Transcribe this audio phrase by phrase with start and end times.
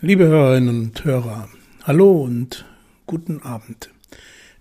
[0.00, 1.48] Liebe Hörerinnen und Hörer,
[1.84, 2.64] hallo und
[3.06, 3.90] guten Abend.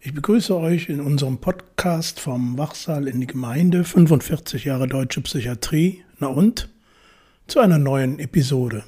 [0.02, 6.04] Ich begrüße euch in unserem Podcast vom Wachsaal in die Gemeinde 45 Jahre deutsche Psychiatrie,
[6.20, 6.70] na und,
[7.48, 8.84] zu einer neuen Episode.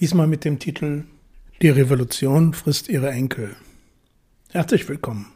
[0.00, 1.04] Diesmal mit dem Titel
[1.62, 3.54] Die Revolution frisst ihre Enkel.
[4.48, 5.26] Herzlich willkommen.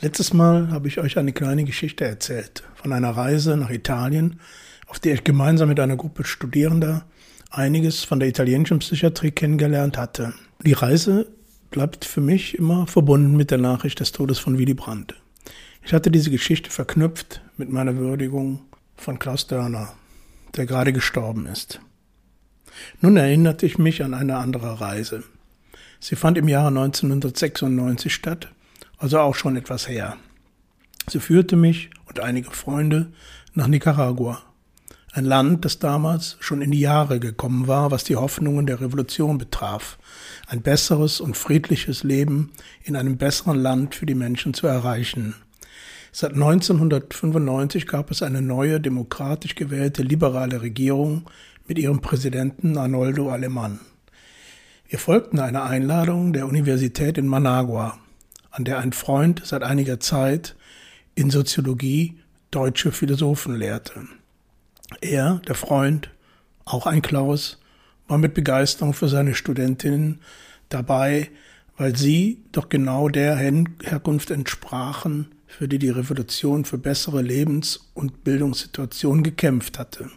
[0.00, 4.40] Letztes Mal habe ich euch eine kleine Geschichte erzählt von einer Reise nach Italien,
[4.88, 7.06] auf der ich gemeinsam mit einer Gruppe Studierender
[7.50, 10.34] einiges von der italienischen Psychiatrie kennengelernt hatte.
[10.64, 11.28] Die Reise
[11.70, 15.14] bleibt für mich immer verbunden mit der Nachricht des Todes von Willy Brandt.
[15.84, 18.62] Ich hatte diese Geschichte verknüpft mit meiner Würdigung
[18.96, 19.94] von Klaus Dörner,
[20.56, 21.80] der gerade gestorben ist.
[23.00, 25.22] Nun erinnerte ich mich an eine andere Reise.
[26.00, 28.50] Sie fand im Jahre 1996 statt,
[28.98, 30.16] also auch schon etwas her.
[31.08, 33.12] Sie führte mich und einige Freunde
[33.54, 34.42] nach Nicaragua
[35.14, 39.38] ein Land, das damals schon in die Jahre gekommen war, was die Hoffnungen der Revolution
[39.38, 39.96] betraf,
[40.48, 42.50] ein besseres und friedliches Leben
[42.82, 45.36] in einem besseren Land für die Menschen zu erreichen.
[46.10, 51.30] Seit 1995 gab es eine neue, demokratisch gewählte liberale Regierung
[51.68, 53.78] mit ihrem Präsidenten Arnoldo Alemann.
[54.88, 57.98] Wir folgten einer Einladung der Universität in Managua,
[58.54, 60.54] an der ein Freund seit einiger Zeit
[61.16, 62.20] in Soziologie
[62.52, 64.06] deutsche Philosophen lehrte.
[65.00, 66.10] Er, der Freund,
[66.64, 67.58] auch ein Klaus,
[68.06, 70.20] war mit Begeisterung für seine Studentinnen
[70.68, 71.30] dabei,
[71.76, 78.22] weil sie doch genau der Herkunft entsprachen, für die die Revolution für bessere Lebens- und
[78.22, 80.10] Bildungssituationen gekämpft hatte.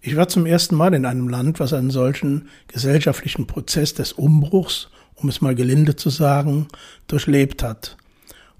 [0.00, 4.88] Ich war zum ersten Mal in einem Land, was einen solchen gesellschaftlichen Prozess des Umbruchs,
[5.22, 6.68] um es mal gelinde zu sagen,
[7.06, 7.96] durchlebt hat.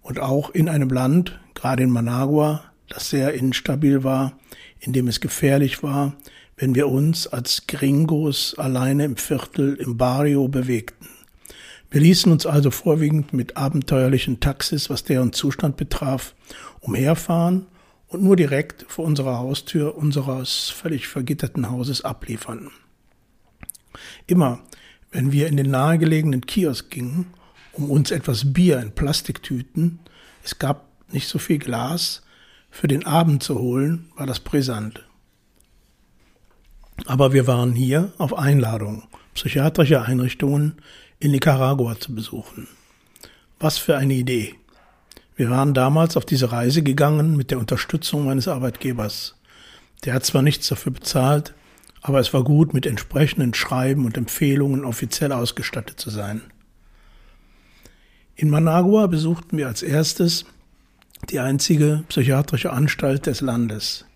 [0.02, 4.32] Und auch in einem Land, gerade in Managua, das sehr instabil war,
[4.80, 6.14] in dem es gefährlich war,
[6.56, 11.08] wenn wir uns als Gringos alleine im Viertel im Barrio bewegten.
[11.90, 16.34] Wir ließen uns also vorwiegend mit abenteuerlichen Taxis, was deren Zustand betraf,
[16.80, 17.66] umherfahren
[18.08, 22.70] und nur direkt vor unserer Haustür unseres völlig vergitterten Hauses abliefern.
[24.26, 24.60] Immer,
[25.10, 27.26] wenn wir in den nahegelegenen Kiosk gingen,
[27.72, 30.00] um uns etwas Bier in Plastiktüten,
[30.44, 32.22] es gab nicht so viel Glas,
[32.70, 35.04] für den Abend zu holen, war das brisant.
[37.06, 39.04] Aber wir waren hier auf Einladung,
[39.34, 40.74] psychiatrische Einrichtungen
[41.18, 42.68] in Nicaragua zu besuchen.
[43.58, 44.54] Was für eine Idee.
[45.34, 49.34] Wir waren damals auf diese Reise gegangen mit der Unterstützung meines Arbeitgebers.
[50.04, 51.54] Der hat zwar nichts dafür bezahlt,
[52.00, 56.42] aber es war gut, mit entsprechenden Schreiben und Empfehlungen offiziell ausgestattet zu sein.
[58.36, 60.46] In Managua besuchten wir als erstes
[61.28, 64.06] die einzige psychiatrische Anstalt des Landes.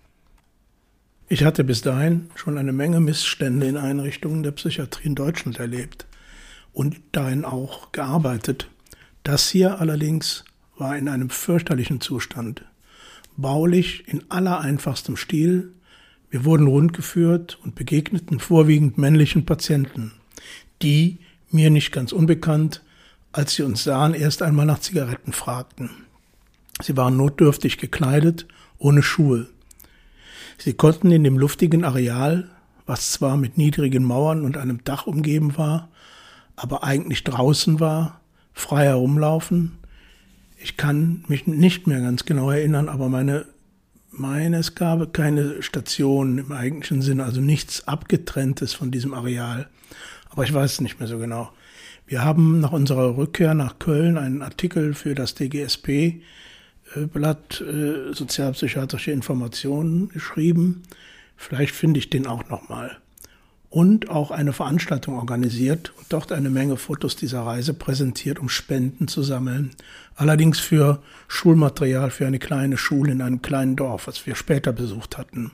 [1.28, 6.06] Ich hatte bis dahin schon eine Menge Missstände in Einrichtungen der Psychiatrie in Deutschland erlebt
[6.72, 8.68] und dahin auch gearbeitet.
[9.22, 10.44] Das hier allerdings
[10.76, 12.64] war in einem fürchterlichen Zustand.
[13.36, 15.72] Baulich in allereinfachstem Stil.
[16.34, 20.10] Wir wurden rundgeführt und begegneten vorwiegend männlichen Patienten,
[20.82, 21.18] die,
[21.52, 22.82] mir nicht ganz unbekannt,
[23.30, 25.90] als sie uns sahen, erst einmal nach Zigaretten fragten.
[26.82, 29.46] Sie waren notdürftig gekleidet, ohne Schuhe.
[30.58, 32.50] Sie konnten in dem luftigen Areal,
[32.84, 35.88] was zwar mit niedrigen Mauern und einem Dach umgeben war,
[36.56, 38.20] aber eigentlich draußen war,
[38.52, 39.78] frei herumlaufen.
[40.60, 43.46] Ich kann mich nicht mehr ganz genau erinnern, aber meine,
[44.18, 49.68] meine, es gab keine Station im eigentlichen Sinne, also nichts abgetrenntes von diesem Areal.
[50.30, 51.52] Aber ich weiß es nicht mehr so genau.
[52.06, 56.20] Wir haben nach unserer Rückkehr nach Köln einen Artikel für das DGSP
[57.12, 60.82] Blatt äh, Sozialpsychiatrische Informationen geschrieben.
[61.36, 62.98] Vielleicht finde ich den auch nochmal.
[63.74, 69.08] Und auch eine Veranstaltung organisiert und dort eine Menge Fotos dieser Reise präsentiert, um Spenden
[69.08, 69.72] zu sammeln.
[70.14, 75.18] Allerdings für Schulmaterial für eine kleine Schule in einem kleinen Dorf, was wir später besucht
[75.18, 75.50] hatten.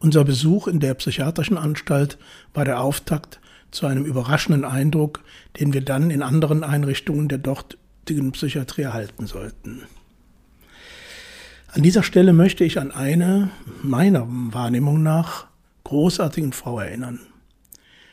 [0.00, 2.18] Unser Besuch in der psychiatrischen Anstalt
[2.52, 3.40] war der Auftakt
[3.70, 5.22] zu einem überraschenden Eindruck,
[5.58, 9.82] den wir dann in anderen Einrichtungen der dort vernünftigen Psychiatrie erhalten sollten.
[11.72, 13.50] An dieser Stelle möchte ich an eine,
[13.82, 15.48] meiner Wahrnehmung nach,
[15.86, 17.20] großartigen Frau erinnern.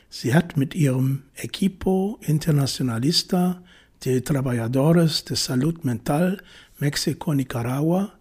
[0.08, 3.62] Sie hat mit ihrem Equipo Internacionalista
[4.04, 6.40] de Trabajadores de Salud Mental
[6.78, 8.12] Mexiko-Nicaragua,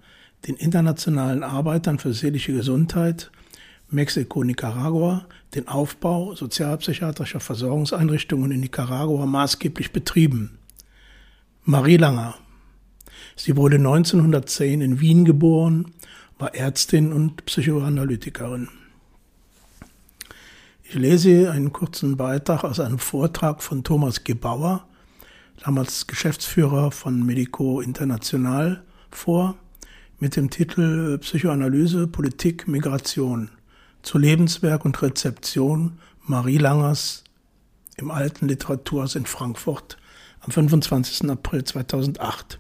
[0.48, 3.30] den internationalen Arbeitern für seelische Gesundheit
[3.92, 10.58] Mexiko-Nicaragua, den Aufbau sozialpsychiatrischer Versorgungseinrichtungen in Nicaragua maßgeblich betrieben.
[11.64, 12.34] Marie Langer.
[13.36, 15.94] Sie wurde 1910 in Wien geboren,
[16.40, 18.70] war Ärztin und Psychoanalytikerin.
[20.94, 24.86] Ich lese einen kurzen Beitrag aus einem Vortrag von Thomas Gebauer,
[25.66, 29.56] damals Geschäftsführer von Medico International, vor,
[30.20, 33.50] mit dem Titel Psychoanalyse, Politik, Migration
[34.04, 35.98] zu Lebenswerk und Rezeption
[36.28, 37.24] Marie Langers
[37.98, 39.98] im Alten Literaturhaus in Frankfurt
[40.42, 41.28] am 25.
[41.28, 42.60] April 2008.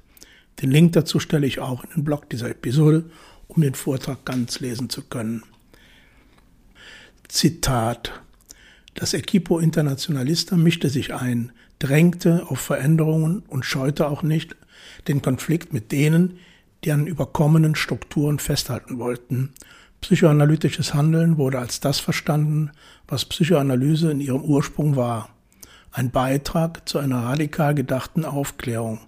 [0.60, 3.06] Den Link dazu stelle ich auch in den Blog dieser Episode,
[3.48, 5.44] um den Vortrag ganz lesen zu können.
[7.28, 8.23] Zitat.
[8.96, 14.56] Das Equipo Internationalista mischte sich ein, drängte auf Veränderungen und scheute auch nicht
[15.08, 16.38] den Konflikt mit denen,
[16.84, 19.54] die an überkommenen Strukturen festhalten wollten.
[20.02, 22.72] Psychoanalytisches Handeln wurde als das verstanden,
[23.08, 25.30] was Psychoanalyse in ihrem Ursprung war.
[25.92, 29.00] Ein Beitrag zu einer radikal gedachten Aufklärung,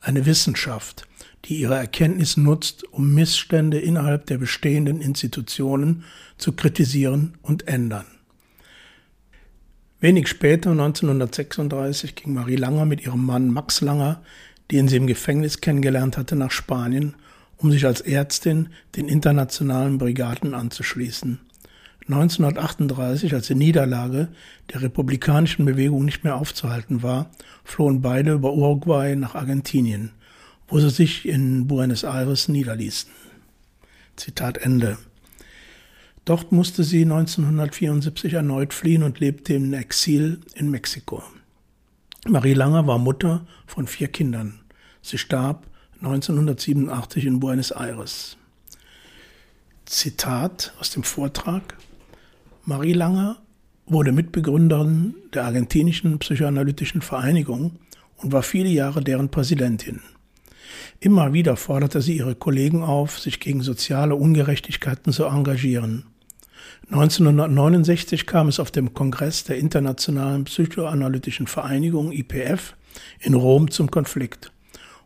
[0.00, 1.06] eine Wissenschaft,
[1.46, 6.04] die ihre Erkenntnis nutzt, um Missstände innerhalb der bestehenden Institutionen
[6.38, 8.06] zu kritisieren und ändern.
[10.02, 14.20] Wenig später, 1936, ging Marie Langer mit ihrem Mann Max Langer,
[14.72, 17.14] den sie im Gefängnis kennengelernt hatte, nach Spanien,
[17.56, 21.38] um sich als Ärztin den internationalen Brigaden anzuschließen.
[22.08, 24.26] 1938, als die Niederlage
[24.72, 27.30] der republikanischen Bewegung nicht mehr aufzuhalten war,
[27.62, 30.10] flohen beide über Uruguay nach Argentinien,
[30.66, 33.08] wo sie sich in Buenos Aires niederließen.
[34.16, 34.98] Zitat Ende.
[36.24, 41.22] Dort musste sie 1974 erneut fliehen und lebte im Exil in Mexiko.
[42.28, 44.60] Marie Langer war Mutter von vier Kindern.
[45.02, 45.66] Sie starb
[46.00, 48.36] 1987 in Buenos Aires.
[49.84, 51.76] Zitat aus dem Vortrag.
[52.64, 53.38] Marie Langer
[53.86, 57.72] wurde Mitbegründerin der argentinischen psychoanalytischen Vereinigung
[58.16, 60.00] und war viele Jahre deren Präsidentin.
[61.00, 66.04] Immer wieder forderte sie ihre Kollegen auf, sich gegen soziale Ungerechtigkeiten zu engagieren.
[66.90, 72.74] 1969 kam es auf dem Kongress der Internationalen Psychoanalytischen Vereinigung IPF
[73.20, 74.52] in Rom zum Konflikt.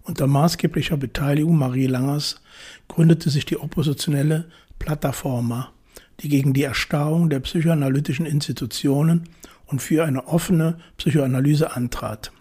[0.02, 2.40] Unter maßgeblicher Beteiligung Marie Langers
[2.88, 4.46] gründete sich die oppositionelle
[4.78, 5.72] Plataforma,
[6.20, 9.28] die gegen die Erstarrung der psychoanalytischen Institutionen
[9.66, 12.32] und für eine offene Psychoanalyse antrat.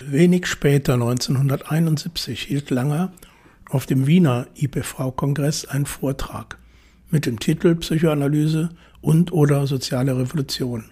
[0.00, 3.12] Wenig später, 1971, hielt Langer
[3.70, 6.58] auf dem Wiener IPV-Kongress einen Vortrag
[7.12, 8.70] mit dem Titel Psychoanalyse
[9.00, 10.86] und oder soziale Revolution.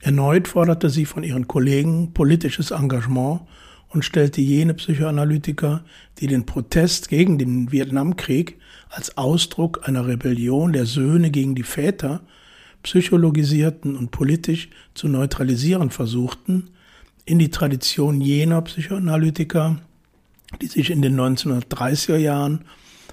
[0.00, 3.42] Erneut forderte sie von ihren Kollegen politisches Engagement
[3.88, 5.84] und stellte jene Psychoanalytiker,
[6.18, 8.58] die den Protest gegen den Vietnamkrieg
[8.88, 12.22] als Ausdruck einer Rebellion der Söhne gegen die Väter
[12.82, 16.70] psychologisierten und politisch zu neutralisieren versuchten,
[17.24, 19.80] in die Tradition jener Psychoanalytiker,
[20.62, 22.64] die sich in den 1930er Jahren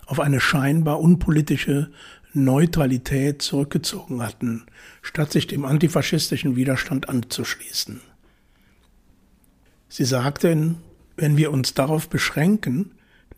[0.05, 1.91] auf eine scheinbar unpolitische
[2.33, 4.65] Neutralität zurückgezogen hatten,
[5.01, 8.01] statt sich dem antifaschistischen Widerstand anzuschließen.
[9.88, 10.77] Sie sagten,
[11.15, 12.91] wenn wir uns darauf beschränken,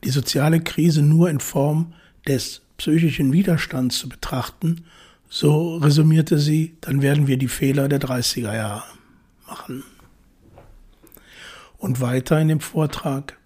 [0.03, 1.93] die soziale Krise nur in Form
[2.25, 4.85] des psychischen Widerstands zu betrachten,
[5.27, 8.83] so resümierte sie, dann werden wir die Fehler der 30er Jahre
[9.47, 9.83] machen.
[11.77, 13.37] Und weiter in dem Vortrag,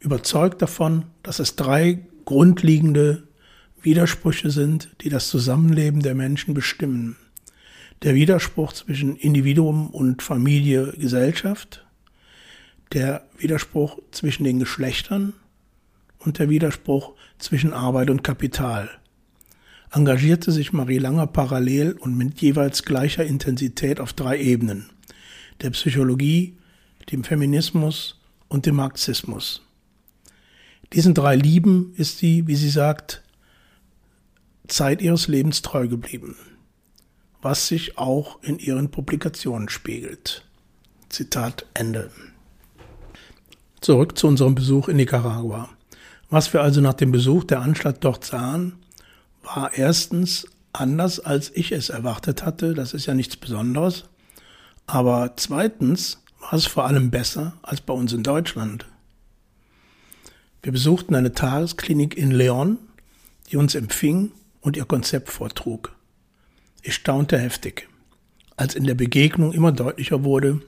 [0.00, 3.24] überzeugt davon, dass es drei grundlegende
[3.82, 7.16] Widersprüche sind, die das Zusammenleben der Menschen bestimmen.
[8.02, 11.84] Der Widerspruch zwischen Individuum und Familie, Gesellschaft,
[12.92, 15.32] der Widerspruch zwischen den Geschlechtern
[16.18, 18.90] und der Widerspruch zwischen Arbeit und Kapital.
[19.90, 24.90] Engagierte sich Marie Langer parallel und mit jeweils gleicher Intensität auf drei Ebenen.
[25.60, 26.56] Der Psychologie,
[27.10, 29.62] dem Feminismus und dem Marxismus.
[30.92, 33.22] Diesen drei Lieben ist sie, wie sie sagt,
[34.68, 36.36] Zeit ihres Lebens treu geblieben,
[37.40, 40.44] was sich auch in ihren Publikationen spiegelt.
[41.08, 42.10] Zitat Ende.
[43.80, 45.68] Zurück zu unserem Besuch in Nicaragua.
[46.30, 48.74] Was wir also nach dem Besuch der Anstalt dort sahen,
[49.42, 52.74] war erstens anders, als ich es erwartet hatte.
[52.74, 54.04] Das ist ja nichts Besonderes.
[54.86, 58.86] Aber zweitens war es vor allem besser als bei uns in Deutschland.
[60.64, 62.78] Wir besuchten eine Tagesklinik in Leon,
[63.50, 65.92] die uns empfing und ihr Konzept vortrug.
[66.82, 67.88] Ich staunte heftig,
[68.56, 70.60] als in der Begegnung immer deutlicher wurde,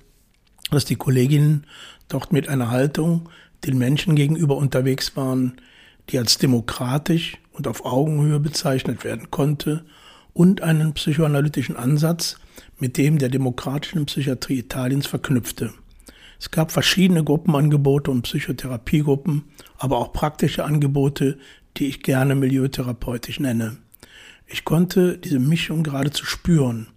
[0.73, 1.65] dass die Kolleginnen
[2.09, 3.29] dort mit einer Haltung
[3.65, 5.61] den Menschen gegenüber unterwegs waren,
[6.11, 9.85] die als demokratisch und auf Augenhöhe bezeichnet werden konnte
[10.33, 12.41] und einen psychoanalytischen Ansatz
[12.81, 15.73] mit dem der demokratischen Psychiatrie Italiens verknüpfte.
[16.45, 19.45] Es gab verschiedene Gruppenangebote und Psychotherapiegruppen,
[19.79, 21.39] aber auch praktische Angebote,
[21.79, 23.79] die ich gerne milieutherapeutisch nenne.
[24.47, 26.89] Ich konnte diese Mischung geradezu spüren,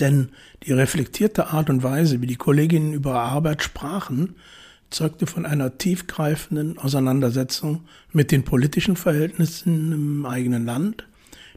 [0.00, 0.28] denn
[0.66, 4.36] die reflektierte Art und Weise, wie die Kolleginnen über Arbeit sprachen,
[4.90, 11.08] zeugte von einer tiefgreifenden Auseinandersetzung mit den politischen Verhältnissen im eigenen Land,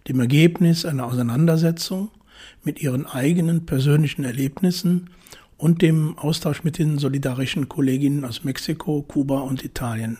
[0.07, 2.09] dem Ergebnis einer Auseinandersetzung
[2.63, 5.09] mit ihren eigenen persönlichen Erlebnissen
[5.57, 10.17] und dem Austausch mit den solidarischen Kolleginnen aus Mexiko, Kuba und Italien.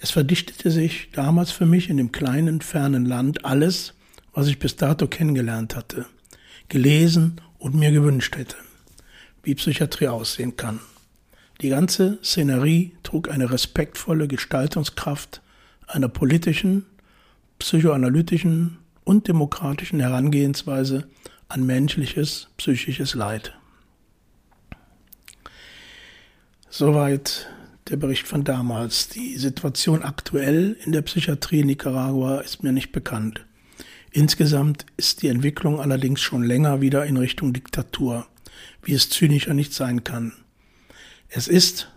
[0.00, 3.94] Es verdichtete sich damals für mich in dem kleinen, fernen Land alles,
[4.32, 6.06] was ich bis dato kennengelernt hatte,
[6.68, 8.56] gelesen und mir gewünscht hätte,
[9.42, 10.80] wie Psychiatrie aussehen kann.
[11.60, 15.42] Die ganze Szenerie trug eine respektvolle Gestaltungskraft
[15.86, 16.86] einer politischen,
[17.58, 21.08] psychoanalytischen und demokratischen Herangehensweise
[21.48, 23.59] an menschliches, psychisches Leid.
[26.72, 27.48] Soweit
[27.88, 29.08] der Bericht von damals.
[29.08, 33.44] Die Situation aktuell in der Psychiatrie in Nicaragua ist mir nicht bekannt.
[34.12, 38.28] Insgesamt ist die Entwicklung allerdings schon länger wieder in Richtung Diktatur,
[38.84, 40.32] wie es zynischer nicht sein kann.
[41.28, 41.90] Es ist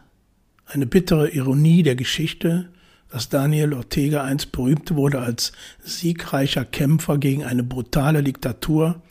[0.65, 2.69] eine bittere Ironie der Geschichte,
[3.09, 5.51] dass Daniel Ortega einst berühmt wurde als
[5.83, 9.03] siegreicher Kämpfer gegen eine brutale Diktatur,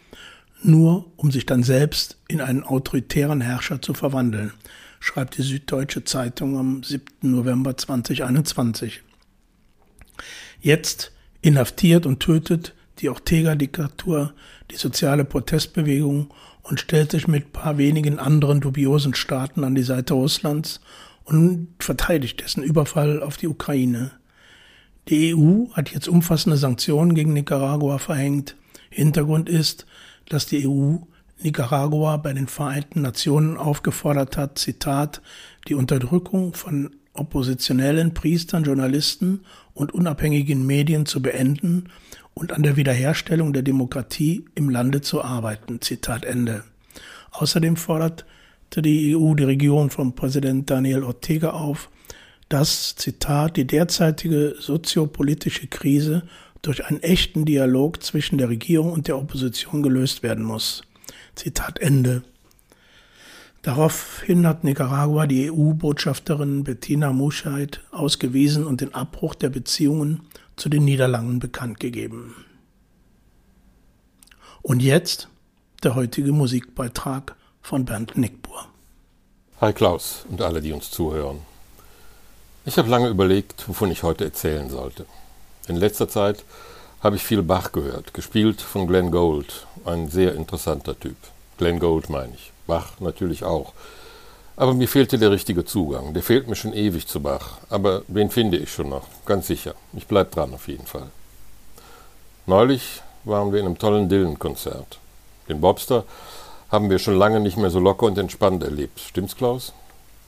[0.61, 4.53] nur um sich dann selbst in einen autoritären Herrscher zu verwandeln,
[5.03, 7.05] schreibt die Süddeutsche Zeitung am 7.
[7.23, 9.03] November 2021.
[10.61, 14.33] Jetzt inhaftiert und tötet die Ortega-Diktatur
[14.71, 16.33] die soziale Protestbewegung
[16.63, 20.81] und stellt sich mit paar wenigen anderen dubiosen Staaten an die Seite Russlands
[21.25, 24.13] und verteidigt dessen Überfall auf die Ukraine.
[25.09, 28.55] Die EU hat jetzt umfassende Sanktionen gegen Nicaragua verhängt.
[28.89, 29.85] Hintergrund ist,
[30.29, 30.99] dass die EU
[31.45, 35.23] Nicaragua bei den Vereinten Nationen aufgefordert hat, Zitat,
[35.69, 39.41] die Unterdrückung von oppositionellen Priestern, Journalisten
[39.75, 41.91] und unabhängigen Medien zu beenden
[42.35, 45.81] und an der Wiederherstellung der Demokratie im Lande zu arbeiten.
[45.81, 46.65] Zitat Ende.
[47.33, 48.25] Außerdem forderte
[48.77, 51.91] die EU die Regierung von Präsident Daniel Ortega auf,
[52.49, 56.23] dass, Zitat, die derzeitige soziopolitische Krise
[56.61, 60.83] durch einen echten Dialog zwischen der Regierung und der Opposition gelöst werden muss.
[61.35, 62.23] Zitat Ende.
[63.63, 70.23] Daraufhin hat Nicaragua die EU-Botschafterin Bettina Muscheid ausgewiesen und den Abbruch der Beziehungen
[70.57, 72.35] zu den Niederlanden bekannt gegeben.
[74.63, 75.29] Und jetzt
[75.83, 78.67] der heutige Musikbeitrag von Bernd Nickbur.
[79.61, 81.39] Hi Klaus und alle, die uns zuhören.
[82.65, 85.07] Ich habe lange überlegt, wovon ich heute erzählen sollte.
[85.69, 86.45] In letzter Zeit
[87.03, 91.17] habe ich viel Bach gehört, gespielt von Glenn Gould, ein sehr interessanter Typ.
[91.59, 92.53] Glenn Gould meine ich.
[92.67, 93.73] Bach natürlich auch.
[94.55, 96.15] Aber mir fehlte der richtige Zugang.
[96.15, 97.59] Der fehlt mir schon ewig zu Bach.
[97.71, 99.75] Aber den finde ich schon noch, ganz sicher.
[99.95, 101.11] Ich bleib dran auf jeden Fall.
[102.47, 104.99] Neulich waren wir in einem tollen Dylan-Konzert.
[105.49, 106.05] Den Bobster
[106.71, 109.01] haben wir schon lange nicht mehr so locker und entspannt erlebt.
[109.01, 109.73] Stimmt's, Klaus?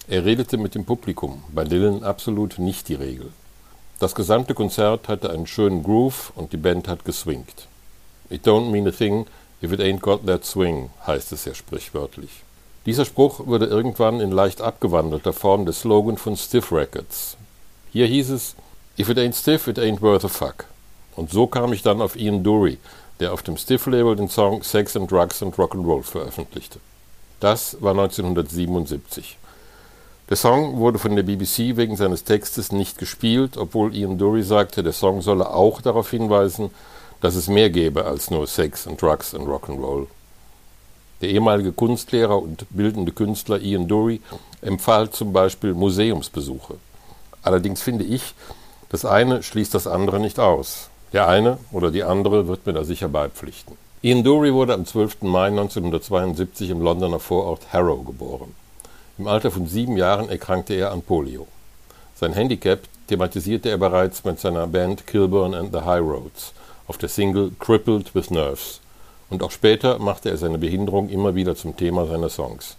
[0.09, 1.45] Er redete mit dem Publikum.
[1.52, 3.33] Bei Dylan absolut nicht die Regel.
[3.98, 7.68] Das gesamte Konzert hatte einen schönen Groove und die Band hat geswingt.
[8.28, 9.26] It don't mean a thing
[9.62, 12.30] if it ain't got that swing, heißt es ja sprichwörtlich.
[12.86, 17.36] Dieser Spruch wurde irgendwann in leicht abgewandelter Form der Slogan von Stiff Records.
[17.92, 18.56] Hier hieß es,
[18.96, 20.66] If it ain't stiff, it ain't worth a fuck.
[21.16, 22.78] Und so kam ich dann auf Ian Dury,
[23.18, 26.78] der auf dem Stiff-Label den Song Sex and Drugs and Rock'n'Roll veröffentlichte.
[27.40, 29.36] Das war 1977.
[30.31, 34.83] Der Song wurde von der BBC wegen seines Textes nicht gespielt, obwohl Ian Dury sagte,
[34.83, 36.71] der Song solle auch darauf hinweisen,
[37.21, 40.07] dass es mehr gäbe als nur Sex and Drugs and Rock'n'Roll.
[41.21, 44.23] Der ehemalige Kunstlehrer und bildende Künstler Ian Dury
[44.62, 46.76] empfahl zum Beispiel Museumsbesuche.
[47.43, 48.35] Allerdings finde ich,
[48.88, 50.88] das eine schließt das andere nicht aus.
[51.12, 53.76] Der eine oder die andere wird mir da sicher beipflichten.
[54.00, 55.23] Ian Dury wurde am 12.
[55.23, 58.63] Mai 1972 im Londoner Vorort Harrow geboren.
[59.16, 61.47] Im Alter von sieben Jahren erkrankte er an Polio.
[62.16, 66.52] Sein Handicap thematisierte er bereits mit seiner Band Kilburn and the High Roads
[66.88, 68.80] auf der Single Crippled with Nerves.
[69.30, 72.76] Und auch später machte er seine Behinderung immer wieder zum Thema seiner Songs.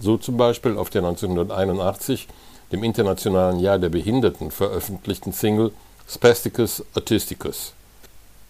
[0.00, 2.26] So zum Beispiel auf der 1981,
[2.72, 5.70] dem Internationalen Jahr der Behinderten, veröffentlichten Single
[6.08, 7.74] Spasticus Autisticus.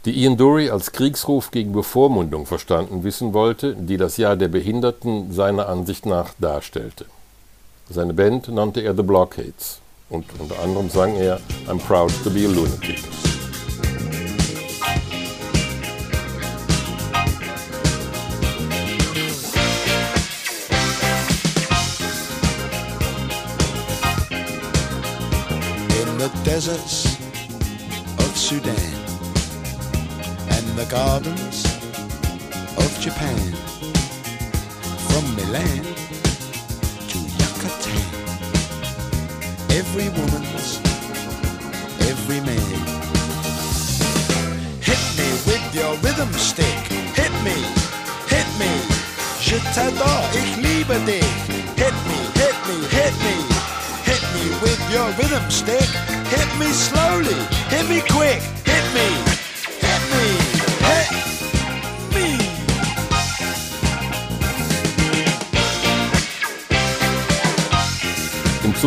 [0.07, 5.33] Die Ian Dury als Kriegsruf gegen Bevormundung verstanden wissen wollte, die das Jahr der Behinderten
[5.33, 7.05] seiner Ansicht nach darstellte.
[7.88, 12.45] Seine Band nannte er The Blockades und unter anderem sang er I'm Proud to be
[12.45, 12.99] a Lunatic.
[26.45, 27.16] deserts
[28.19, 28.71] of Sudan
[30.49, 31.64] and the gardens
[32.78, 33.52] of Japan.
[35.09, 36.06] From Milan
[39.99, 40.79] every woman's,
[42.00, 42.81] every man.
[44.83, 46.79] Hit me with your rhythm stick,
[47.17, 47.57] hit me,
[48.29, 48.71] hit me.
[49.41, 51.25] Je t'adore, ich liebe dich.
[51.76, 53.37] Hit me, hit me, hit me.
[54.05, 55.88] Hit me with your rhythm stick.
[56.29, 57.38] Hit me slowly,
[57.71, 58.56] hit me quick.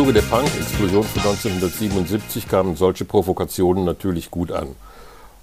[0.00, 4.74] Zuge der Punk-Explosion von 1977 kamen solche Provokationen natürlich gut an.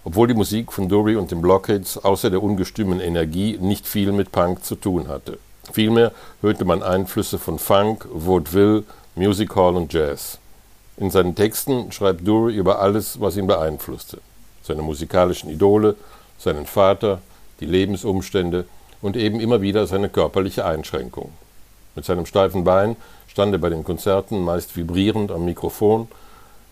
[0.04, 4.32] Obwohl die Musik von Dury und den Blockheads außer der ungestümen Energie nicht viel mit
[4.32, 5.38] Punk zu tun hatte.
[5.72, 6.12] Vielmehr
[6.42, 8.84] hörte man Einflüsse von Funk, Vaudeville,
[9.14, 10.40] Music Hall und Jazz.
[10.98, 14.18] In seinen Texten schreibt Dury über alles, was ihn beeinflusste.
[14.64, 15.96] Seine musikalischen Idole,
[16.40, 17.22] seinen Vater,
[17.60, 18.66] die Lebensumstände
[19.04, 21.32] und eben immer wieder seine körperliche Einschränkung.
[21.94, 22.96] Mit seinem steifen Bein
[23.38, 26.08] stand er bei den Konzerten meist vibrierend am Mikrofon.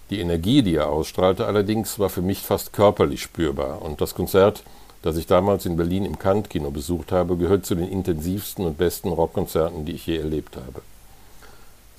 [0.10, 3.84] Die Energie, die er ausstrahlte, allerdings war für mich fast körperlich spürbar.
[3.84, 4.63] Und das Konzert,
[5.03, 9.10] das ich damals in Berlin im Kant-Kino besucht habe, gehört zu den intensivsten und besten
[9.10, 10.81] Rockkonzerten, die ich je erlebt habe.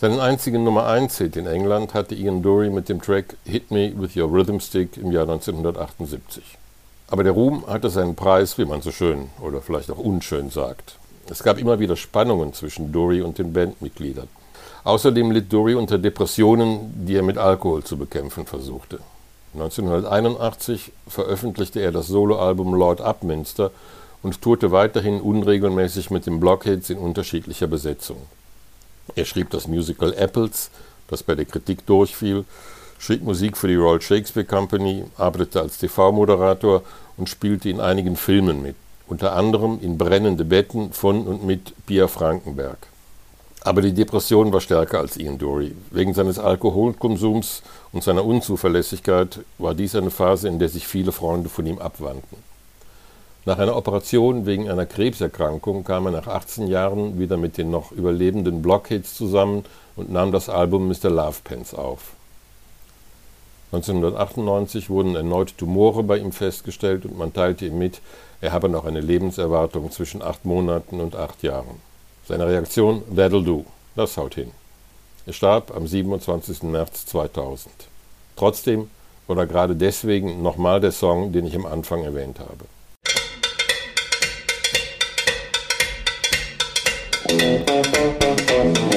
[0.01, 3.93] Seinen einzigen Nummer 1 Hit in England hatte Ian Dury mit dem Track Hit Me
[3.97, 6.43] With Your Rhythm Stick im Jahr 1978.
[7.07, 10.99] Aber der Ruhm hatte seinen Preis, wie man so schön oder vielleicht auch unschön sagt.
[11.31, 14.27] Es gab immer wieder Spannungen zwischen Dury und den Bandmitgliedern.
[14.87, 19.01] Außerdem litt Dury unter Depressionen, die er mit Alkohol zu bekämpfen versuchte.
[19.55, 23.73] 1981 veröffentlichte er das Soloalbum Lord Upminster
[24.23, 28.19] und tourte weiterhin unregelmäßig mit den Blockheads in unterschiedlicher Besetzung.
[29.17, 30.71] Er schrieb das Musical Apples,
[31.09, 32.45] das bei der Kritik durchfiel,
[33.01, 36.85] schrieb Musik für die Royal Shakespeare Company, arbeitete als TV-Moderator
[37.17, 38.77] und spielte in einigen Filmen mit,
[39.09, 42.79] unter anderem in Brennende Betten von und mit Pia Frankenberg.
[43.67, 45.75] Aber die Depression war stärker als Ian Dury.
[45.91, 51.49] Wegen seines Alkoholkonsums und seiner Unzuverlässigkeit war dies eine Phase, in der sich viele Freunde
[51.49, 52.39] von ihm abwandten.
[53.45, 57.91] Nach einer Operation wegen einer Krebserkrankung kam er nach 18 Jahren wieder mit den noch
[57.91, 59.65] überlebenden Blockheads zusammen
[59.97, 61.11] und nahm das Album Mr.
[61.11, 62.13] Lovepants auf.
[63.73, 68.01] 1998 wurden erneut Tumore bei ihm festgestellt und man teilte ihm mit,
[68.41, 71.85] er habe noch eine Lebenserwartung zwischen acht Monaten und acht Jahren.
[72.27, 74.51] Seine Reaktion, that'll do, das haut hin.
[75.27, 76.65] Er starb am 27.
[76.65, 77.73] März 2000.
[78.35, 78.91] Trotzdem
[79.29, 82.67] oder gerade deswegen nochmal der Song, den ich am Anfang erwähnt habe.
[88.57, 88.96] Sex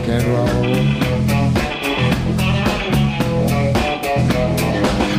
[0.00, 0.46] rock and roll.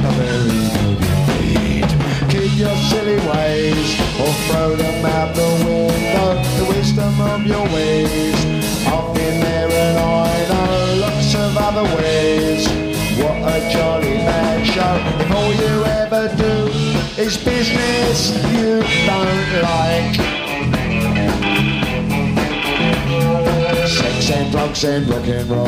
[0.05, 1.89] A very good indeed.
[2.29, 6.41] Keep your silly ways or throw them out the window.
[6.57, 8.35] The wisdom of your ways.
[8.85, 12.67] I've been there and I know lots of other ways.
[13.17, 14.95] What a jolly man show.
[15.19, 16.69] If all you ever do
[17.21, 20.40] is business you don't like.
[24.31, 25.67] And drugs and rock and roll.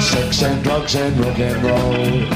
[0.00, 2.28] Sex and drugs and rock and roll.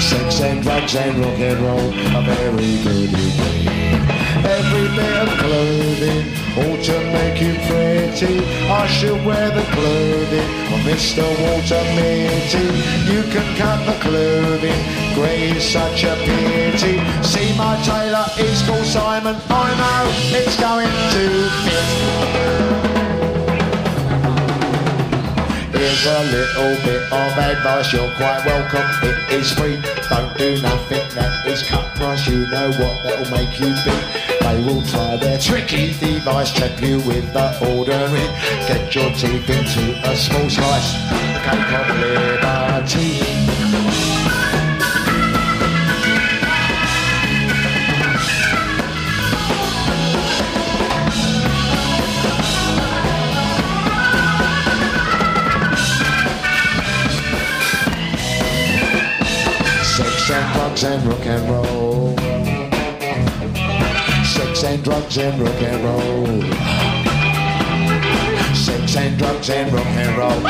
[0.00, 3.53] Sex and drugs and rock and roll are very good indeed.
[8.84, 11.24] I should wear the clothing of Mr.
[11.40, 12.68] Walter Mitty.
[13.10, 14.76] You can cut the clothing,
[15.14, 17.00] grey is such a pity.
[17.24, 19.36] See my tailor, he's called Simon.
[19.48, 20.04] I know
[20.36, 21.24] it's going to
[21.64, 21.88] fit.
[25.72, 28.84] Here's a little bit of advice, you're quite welcome.
[29.08, 32.26] It is free, don't do nothing that is cut price.
[32.26, 34.23] You know what that'll make you be.
[34.54, 38.28] They will try their tricky device, trap you with the ordinary.
[38.68, 43.18] Get your teeth into a small slice, the cake of liberty.
[59.82, 61.83] Sex and drugs and rock and roll
[64.64, 66.42] and drugs and rock and roll.
[68.54, 70.40] Sex and drugs and rock and roll.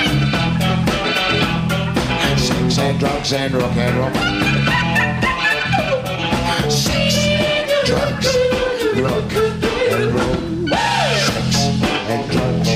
[2.37, 4.13] Sex and drugs and rock and roll.
[6.71, 7.15] Sex,
[7.87, 8.37] drugs,
[9.01, 10.69] rock and roll.
[11.19, 11.57] Sex
[12.09, 12.74] and drugs.